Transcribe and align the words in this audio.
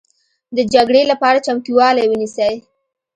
د 0.55 0.57
جګړې 0.73 1.01
لپاره 1.11 1.43
چمتوالی 1.45 2.05
ونیسئ 2.09 2.55